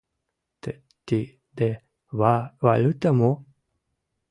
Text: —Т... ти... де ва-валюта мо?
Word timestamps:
—Т... 0.61 0.81
ти... 1.05 1.37
де 1.53 1.81
ва-валюта 2.11 3.13
мо? 3.13 3.45